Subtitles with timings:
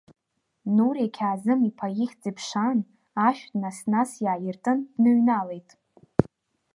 [0.75, 2.79] Нури Қьаазым-иԥа ихьӡ иԥшаан,
[3.27, 5.69] ашә днаснас иааиртын, дныҩналеит.